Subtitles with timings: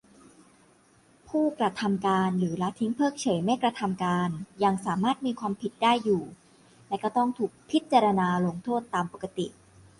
[1.27, 4.29] ผู้กระทำการหรือละทิ้งเพิกเฉยไม่กระทำการ
[4.63, 6.23] ยังสามารถมีความผิดได้อยู่
[6.87, 9.47] และก็ต้องถูกพิจารณาลงโทษตามปกติ